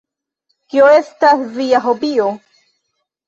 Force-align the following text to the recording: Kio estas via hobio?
Kio 0.73 0.87
estas 1.01 1.43
via 1.59 1.81
hobio? 1.83 2.27